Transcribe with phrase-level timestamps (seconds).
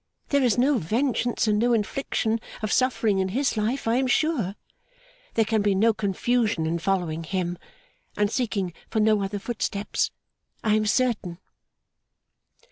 [0.29, 4.55] There is no vengeance and no infliction of suffering in His life, I am sure.
[5.35, 7.55] There can be no confusion in following Him,
[8.17, 10.09] and seeking for no other footsteps,
[10.63, 11.37] I am certain.